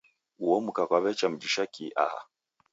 Uo 0.45 0.57
mka 0.65 0.83
kwaw'echa 0.89 1.27
mujisha 1.31 1.63
kii 1.73 1.95
aha? 2.05 2.19